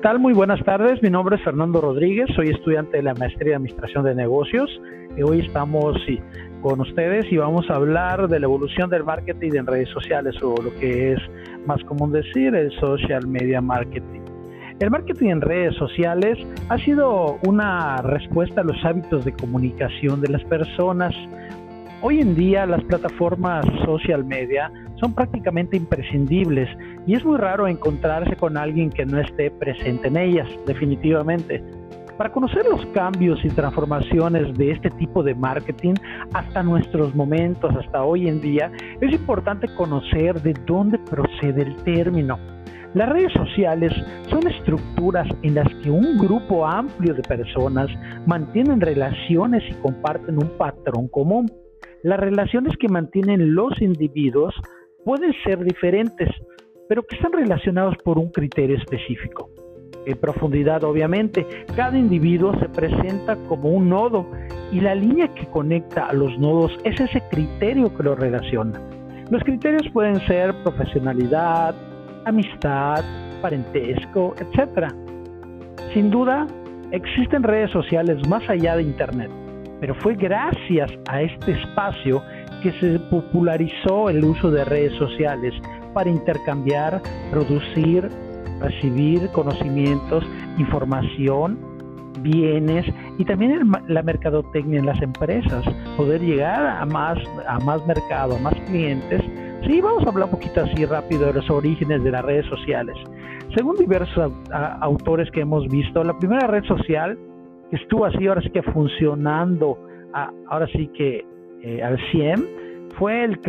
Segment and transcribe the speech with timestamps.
[0.00, 0.18] Hola, ¿qué tal?
[0.18, 1.02] Muy buenas tardes.
[1.02, 4.70] Mi nombre es Fernando Rodríguez, soy estudiante de la Maestría de Administración de Negocios
[5.22, 5.96] hoy estamos
[6.62, 10.54] con ustedes y vamos a hablar de la evolución del marketing en redes sociales o
[10.62, 11.18] lo que es
[11.66, 14.20] más común decir el social media marketing.
[14.78, 16.38] El marketing en redes sociales
[16.68, 21.14] ha sido una respuesta a los hábitos de comunicación de las personas.
[22.00, 26.68] Hoy en día las plataformas social media son prácticamente imprescindibles
[27.06, 31.62] y es muy raro encontrarse con alguien que no esté presente en ellas, definitivamente.
[32.18, 35.94] Para conocer los cambios y transformaciones de este tipo de marketing
[36.34, 42.38] hasta nuestros momentos, hasta hoy en día, es importante conocer de dónde procede el término.
[42.92, 43.92] Las redes sociales
[44.28, 47.88] son estructuras en las que un grupo amplio de personas
[48.26, 51.50] mantienen relaciones y comparten un patrón común.
[52.02, 54.54] Las relaciones que mantienen los individuos
[55.04, 56.28] pueden ser diferentes,
[56.88, 59.50] pero que están relacionados por un criterio específico.
[60.06, 64.26] En profundidad, obviamente, cada individuo se presenta como un nodo
[64.72, 68.80] y la línea que conecta a los nodos es ese criterio que lo relaciona.
[69.30, 71.74] Los criterios pueden ser profesionalidad,
[72.24, 73.04] amistad,
[73.40, 74.92] parentesco, etc.
[75.92, 76.46] Sin duda,
[76.90, 79.30] existen redes sociales más allá de Internet,
[79.80, 82.22] pero fue gracias a este espacio
[82.60, 85.54] que se popularizó el uso de redes sociales
[85.94, 88.08] para intercambiar, producir,
[88.60, 90.24] recibir conocimientos,
[90.58, 91.58] información,
[92.22, 92.86] bienes
[93.18, 95.64] y también la mercadotecnia en las empresas,
[95.96, 99.22] poder llegar a más, a más mercado, a más clientes.
[99.66, 102.96] Sí, vamos a hablar un poquito así rápido de los orígenes de las redes sociales.
[103.54, 104.32] Según diversos
[104.80, 107.18] autores que hemos visto, la primera red social
[107.72, 109.78] estuvo así ahora sí que funcionando,
[110.48, 111.24] ahora sí que
[111.62, 112.60] eh, al 100
[112.98, 113.40] fue el,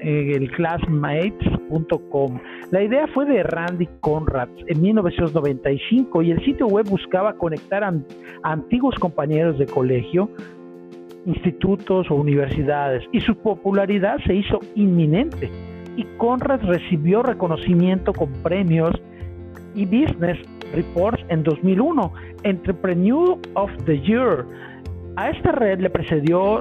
[0.00, 2.38] eh, el classmates.com.
[2.70, 7.92] La idea fue de Randy Conrad en 1995 y el sitio web buscaba conectar a,
[8.42, 10.30] antiguos compañeros de colegio,
[11.26, 15.50] institutos o universidades y su popularidad se hizo inminente
[15.96, 18.92] y Conrad recibió reconocimiento con premios
[19.74, 20.38] y Business
[20.74, 24.44] Reports en 2001, Entrepreneur of the Year.
[25.16, 26.58] A esta red le precedió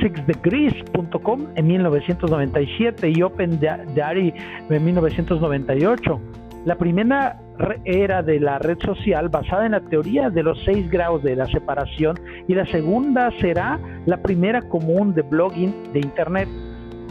[0.00, 4.34] sixdegrees.com en 1997 y Open Diary
[4.70, 6.20] en 1998.
[6.64, 7.40] La primera
[7.84, 11.46] era de la red social basada en la teoría de los seis grados de la
[11.46, 16.48] separación y la segunda será la primera común de blogging de Internet.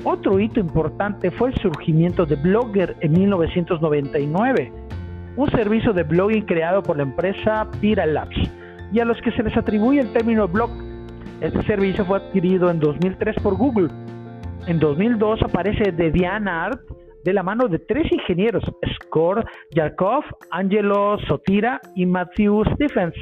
[0.03, 4.71] Otro hito importante fue el surgimiento de Blogger en 1999,
[5.35, 8.37] un servicio de blogging creado por la empresa Pira Labs
[8.91, 10.69] y a los que se les atribuye el término blog
[11.41, 13.89] este servicio fue adquirido en 2003 por Google.
[14.65, 16.81] En 2002 aparece DeviantArt
[17.23, 18.63] de la mano de tres ingenieros,
[18.95, 23.15] Skor Yarkov, Angelo Sotira y Matthew Stephens.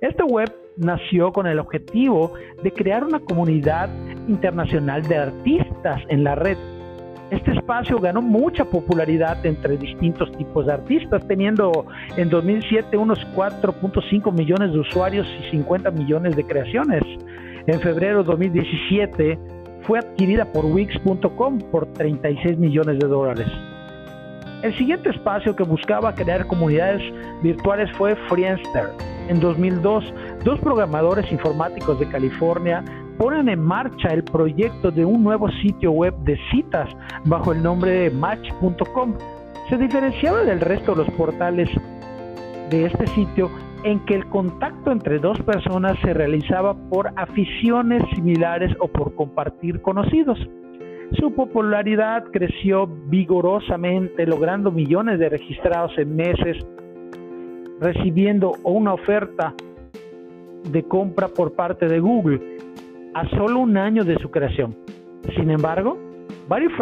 [0.00, 2.32] Esta web nació con el objetivo
[2.62, 3.88] de crear una comunidad
[4.28, 6.58] internacional de artistas en la red.
[7.30, 11.86] Este espacio ganó mucha popularidad entre distintos tipos de artistas, teniendo
[12.16, 17.02] en 2007 unos 4.5 millones de usuarios y 50 millones de creaciones.
[17.66, 19.38] En febrero de 2017
[19.86, 23.48] fue adquirida por Wix.com por 36 millones de dólares.
[24.62, 27.02] El siguiente espacio que buscaba crear comunidades
[27.42, 28.90] virtuales fue Friendster.
[29.28, 30.12] En 2002,
[30.44, 32.84] dos programadores informáticos de California
[33.18, 36.88] ponen en marcha el proyecto de un nuevo sitio web de citas
[37.24, 39.14] bajo el nombre de Match.com.
[39.68, 41.68] Se diferenciaba del resto de los portales
[42.70, 43.50] de este sitio
[43.84, 49.82] en que el contacto entre dos personas se realizaba por aficiones similares o por compartir
[49.82, 50.38] conocidos.
[51.18, 56.56] Su popularidad creció vigorosamente, logrando millones de registrados en meses,
[57.80, 59.54] recibiendo una oferta
[60.70, 62.53] de compra por parte de Google
[63.14, 64.76] a solo un año de su creación.
[65.36, 65.98] Sin embargo,
[66.48, 66.72] varios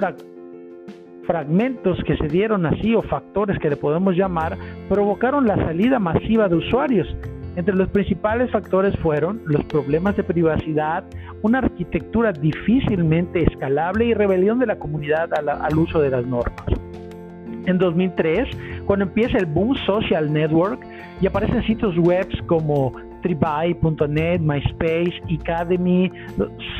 [1.26, 4.56] fragmentos que se dieron así o factores que le podemos llamar
[4.88, 7.06] provocaron la salida masiva de usuarios.
[7.54, 11.04] Entre los principales factores fueron los problemas de privacidad,
[11.42, 16.64] una arquitectura difícilmente escalable y rebelión de la comunidad al, uso de las normas.
[17.66, 18.48] En 2003,
[18.86, 20.80] cuando empieza el boom social network
[21.20, 26.10] y aparecen sitios web como Tribuy.net, MySpace, Academy,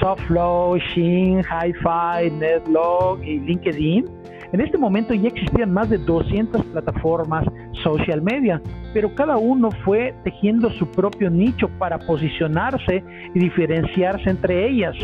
[0.00, 4.22] Softflow, Shin, HiFi, Netlog y LinkedIn,
[4.52, 7.46] en este momento ya existían más de 200 plataformas
[7.82, 8.60] social media,
[8.92, 13.02] pero cada uno fue tejiendo su propio nicho para posicionarse
[13.34, 14.94] y diferenciarse entre ellas.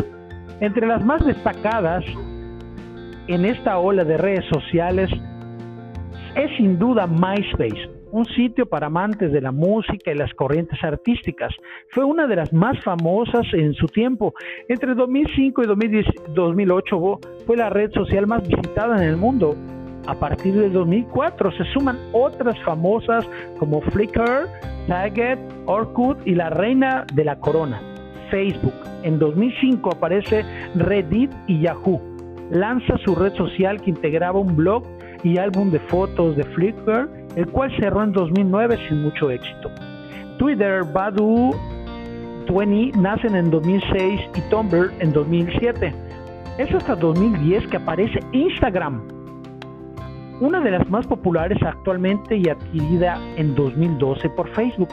[0.61, 2.05] Entre las más destacadas
[3.27, 5.11] en esta ola de redes sociales
[6.35, 11.55] es sin duda MySpace, un sitio para amantes de la música y las corrientes artísticas.
[11.91, 14.35] Fue una de las más famosas en su tiempo.
[14.69, 15.67] Entre 2005 y
[16.35, 19.55] 2008 fue la red social más visitada en el mundo.
[20.07, 23.29] A partir de 2004 se suman otras famosas
[23.59, 24.49] como Flickr,
[24.87, 27.83] Target, Orkut y la reina de la corona,
[28.31, 28.73] Facebook.
[29.03, 30.45] En 2005 aparece
[30.77, 32.01] Reddit y Yahoo.
[32.51, 34.83] Lanza su red social que integraba un blog
[35.23, 39.71] y álbum de fotos de Flickr el cual cerró en 2009 sin mucho éxito.
[40.39, 41.55] Twitter, Badu,
[42.53, 45.95] 20 nacen en 2006 y Tumblr en 2007.
[46.59, 49.07] Es hasta 2010 que aparece Instagram,
[50.41, 54.89] una de las más populares actualmente y adquirida en 2012 por Facebook.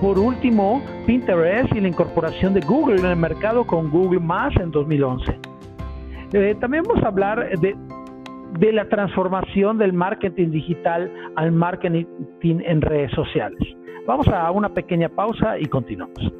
[0.00, 4.72] Por último, Pinterest y la incorporación de Google en el mercado con Google Más en
[4.72, 5.38] 2011.
[6.32, 7.76] Eh, también vamos a hablar de
[8.58, 12.04] de la transformación del marketing digital al marketing
[12.42, 13.60] en redes sociales.
[14.06, 16.32] Vamos a una pequeña pausa y continuamos.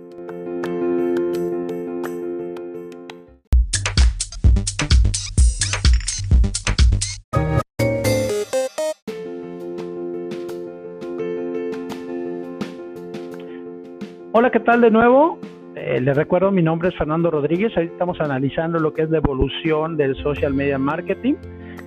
[14.37, 15.39] Hola, ¿qué tal de nuevo?
[15.77, 17.73] Eh, les recuerdo, mi nombre es Fernando Rodríguez.
[17.77, 21.35] Ahí estamos analizando lo que es la evolución del social media marketing.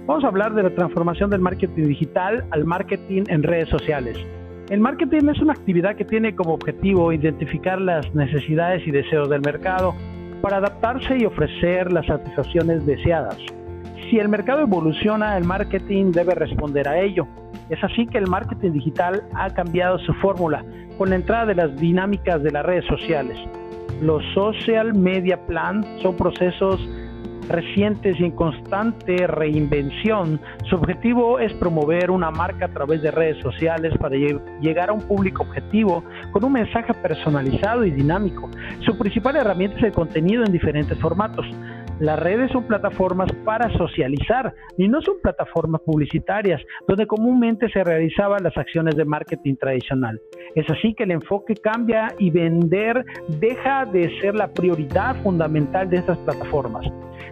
[0.07, 4.17] Vamos a hablar de la transformación del marketing digital al marketing en redes sociales.
[4.69, 9.41] El marketing es una actividad que tiene como objetivo identificar las necesidades y deseos del
[9.41, 9.93] mercado
[10.41, 13.37] para adaptarse y ofrecer las satisfacciones deseadas.
[14.09, 17.27] Si el mercado evoluciona, el marketing debe responder a ello.
[17.69, 20.63] Es así que el marketing digital ha cambiado su fórmula
[20.97, 23.37] con la entrada de las dinámicas de las redes sociales.
[24.01, 26.79] Los social media plan son procesos
[27.47, 30.39] recientes y en constante reinvención.
[30.69, 35.01] Su objetivo es promover una marca a través de redes sociales para llegar a un
[35.01, 38.49] público objetivo con un mensaje personalizado y dinámico.
[38.81, 41.45] Su principal herramienta es el contenido en diferentes formatos.
[41.99, 48.43] Las redes son plataformas para socializar y no son plataformas publicitarias donde comúnmente se realizaban
[48.43, 50.21] las acciones de marketing tradicional.
[50.53, 53.03] Es así que el enfoque cambia y vender
[53.39, 56.85] deja de ser la prioridad fundamental de estas plataformas.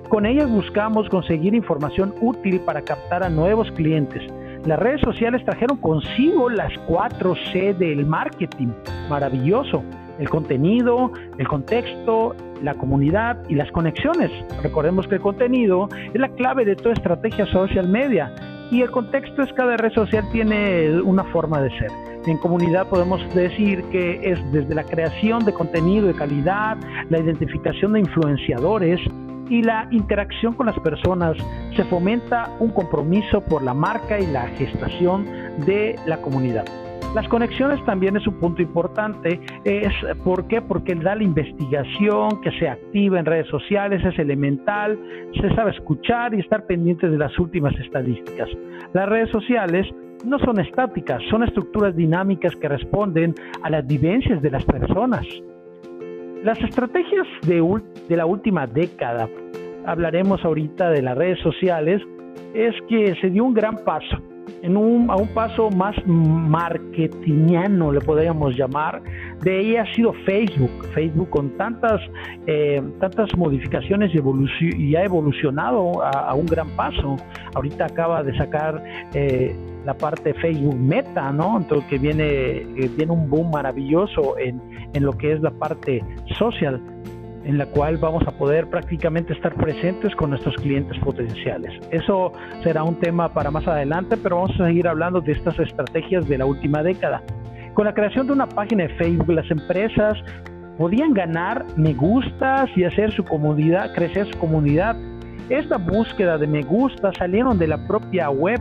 [0.09, 4.23] Con ellas buscamos conseguir información útil para captar a nuevos clientes.
[4.65, 8.69] Las redes sociales trajeron consigo las 4C del marketing.
[9.09, 9.83] Maravilloso.
[10.19, 14.31] El contenido, el contexto, la comunidad y las conexiones.
[14.63, 18.33] Recordemos que el contenido es la clave de toda estrategia social media
[18.71, 21.91] y el contexto es cada red social tiene una forma de ser.
[22.25, 26.77] En comunidad podemos decir que es desde la creación de contenido de calidad,
[27.09, 28.99] la identificación de influenciadores,
[29.49, 31.37] y la interacción con las personas
[31.75, 35.25] se fomenta un compromiso por la marca y la gestación
[35.65, 36.65] de la comunidad.
[37.15, 39.39] Las conexiones también es un punto importante.
[39.63, 39.93] Es,
[40.25, 40.61] ¿Por qué?
[40.61, 44.99] Porque da la investigación que se activa en redes sociales, es elemental,
[45.39, 48.49] se sabe escuchar y estar pendientes de las últimas estadísticas.
[48.91, 49.87] Las redes sociales
[50.25, 55.25] no son estáticas, son estructuras dinámicas que responden a las vivencias de las personas.
[56.43, 57.63] Las estrategias de,
[58.09, 59.29] de la última década,
[59.85, 62.01] hablaremos ahorita de las redes sociales,
[62.53, 64.17] es que se dio un gran paso,
[64.61, 69.01] en un, a un paso más marketingiano, le podríamos llamar.
[69.41, 70.71] De ahí ha sido Facebook.
[70.93, 72.01] Facebook con tantas,
[72.47, 77.15] eh, tantas modificaciones y, ha evolucionado a, un gran paso.
[77.53, 78.83] Ahorita acaba de sacar
[79.13, 81.57] eh, la parte Facebook Meta, ¿no?
[81.57, 84.61] Entonces que viene, eh, viene un boom maravilloso en,
[84.93, 86.03] en lo que es la parte
[86.37, 86.81] social
[87.45, 91.71] en la cual vamos a poder prácticamente estar presentes con nuestros clientes potenciales.
[91.91, 92.31] Eso
[92.63, 96.39] será un tema para más adelante, pero vamos a seguir hablando de estas estrategias de
[96.39, 97.21] la última década.
[97.75, 100.17] Con la creación de una página de Facebook, las empresas
[100.77, 104.95] podían ganar me gustas y hacer su comunidad, crecer su comunidad.
[105.49, 108.59] Esta búsqueda de me gusta salieron de la propia web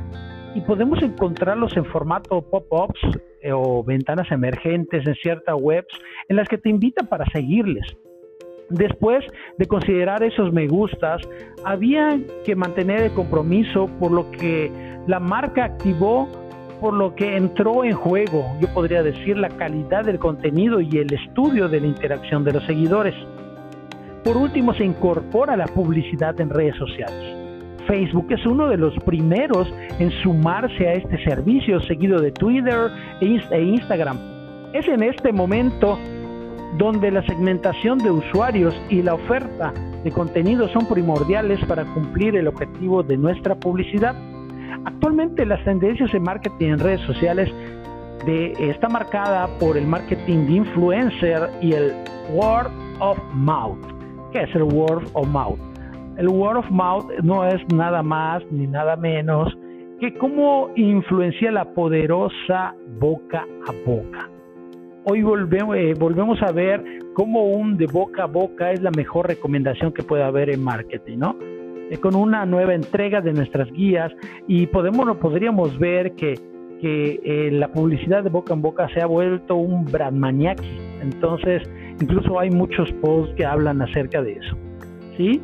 [0.54, 3.00] y podemos encontrarlos en formato pop-ups
[3.40, 5.94] eh, o ventanas emergentes en ciertas webs
[6.28, 7.96] en las que te invitan para seguirles.
[8.70, 9.24] Después
[9.58, 11.20] de considerar esos me gustas,
[11.64, 14.70] había que mantener el compromiso por lo que
[15.06, 16.28] la marca activó,
[16.80, 21.12] por lo que entró en juego, yo podría decir, la calidad del contenido y el
[21.12, 23.14] estudio de la interacción de los seguidores.
[24.24, 27.36] Por último, se incorpora la publicidad en redes sociales.
[27.86, 32.90] Facebook es uno de los primeros en sumarse a este servicio, seguido de Twitter
[33.20, 34.18] e, e Instagram.
[34.72, 35.98] Es en este momento
[36.78, 42.48] donde la segmentación de usuarios y la oferta de contenido son primordiales para cumplir el
[42.48, 44.14] objetivo de nuestra publicidad.
[44.84, 47.50] Actualmente las tendencias de marketing en redes sociales
[48.26, 51.92] de, está marcada por el marketing de influencer y el
[52.32, 53.78] word of mouth.
[54.32, 55.58] ¿Qué es el word of mouth?
[56.16, 59.56] El word of mouth no es nada más ni nada menos
[60.00, 64.33] que cómo influencia la poderosa boca a boca.
[65.06, 66.82] Hoy volvemos, eh, volvemos a ver
[67.12, 71.18] cómo un de boca a boca es la mejor recomendación que puede haber en marketing,
[71.18, 71.36] ¿no?
[71.90, 74.10] Eh, con una nueva entrega de nuestras guías
[74.48, 76.34] y podemos, podríamos ver que,
[76.86, 80.22] eh, la publicidad de boca en boca se ha vuelto un brand.
[81.02, 81.62] Entonces,
[82.00, 84.56] incluso hay muchos posts que hablan acerca de eso.
[85.18, 85.40] ¿sí?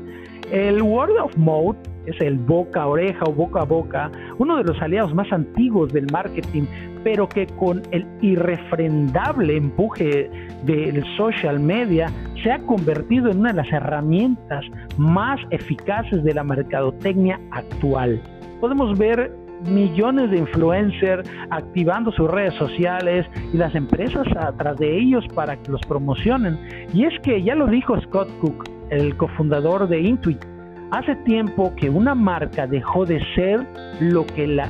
[0.50, 1.76] El word of mouth
[2.06, 5.92] es el boca a oreja o boca a boca, uno de los aliados más antiguos
[5.92, 6.62] del marketing,
[7.04, 10.30] pero que con el irrefrendable empuje
[10.64, 12.10] del social media
[12.42, 14.64] se ha convertido en una de las herramientas
[14.96, 18.22] más eficaces de la mercadotecnia actual.
[18.62, 19.30] Podemos ver
[19.68, 25.70] millones de influencers activando sus redes sociales y las empresas atrás de ellos para que
[25.70, 26.58] los promocionen.
[26.94, 30.42] Y es que ya lo dijo Scott Cook, el cofundador de Intuit,
[30.90, 33.66] hace tiempo que una marca dejó de ser
[34.00, 34.68] lo que la,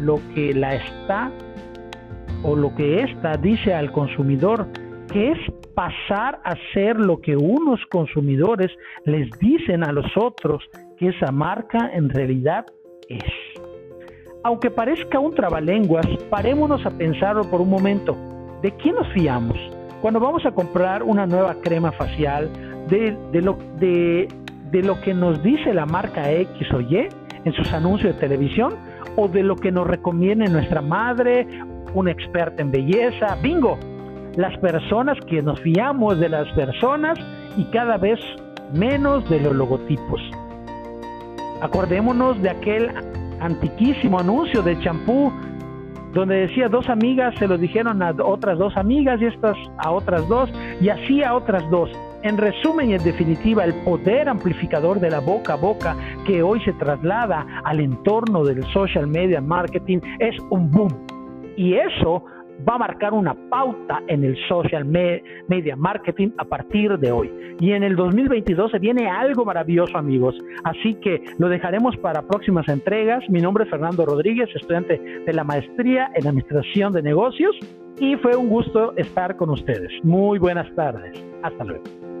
[0.00, 1.30] lo que la está
[2.42, 4.66] o lo que ésta dice al consumidor,
[5.12, 5.38] que es
[5.74, 8.70] pasar a ser lo que unos consumidores
[9.04, 10.62] les dicen a los otros
[10.98, 12.66] que esa marca en realidad
[13.08, 13.24] es.
[14.44, 18.16] Aunque parezca un trabalenguas, parémonos a pensarlo por un momento.
[18.60, 19.56] ¿De quién nos fiamos?
[20.00, 22.50] Cuando vamos a comprar una nueva crema facial,
[22.88, 24.26] de, lo, de,
[24.72, 27.08] de lo que nos dice la marca X o Y
[27.44, 28.74] en sus anuncios de televisión,
[29.16, 31.46] o de lo que nos recomienda nuestra madre,
[31.94, 33.36] una experta en belleza.
[33.42, 33.78] Bingo,
[34.36, 37.18] las personas que nos fiamos de las personas
[37.56, 38.18] y cada vez
[38.72, 40.20] menos de los logotipos.
[41.60, 42.90] Acordémonos de aquel
[43.40, 45.30] antiquísimo anuncio de champú
[46.14, 50.26] donde decía dos amigas se lo dijeron a otras dos amigas y estas a otras
[50.28, 50.50] dos
[50.80, 51.90] y así a otras dos.
[52.22, 56.60] En resumen y en definitiva, el poder amplificador de la boca a boca que hoy
[56.60, 61.04] se traslada al entorno del social media marketing es un boom.
[61.56, 62.24] Y eso
[62.68, 67.56] va a marcar una pauta en el social media marketing a partir de hoy.
[67.58, 70.36] Y en el 2022 se viene algo maravilloso, amigos.
[70.62, 73.28] Así que lo dejaremos para próximas entregas.
[73.28, 77.56] Mi nombre es Fernando Rodríguez, estudiante de la maestría en Administración de Negocios.
[77.98, 79.92] Y fue un gusto estar con ustedes.
[80.04, 81.20] Muy buenas tardes.
[81.42, 82.11] Hasta luego.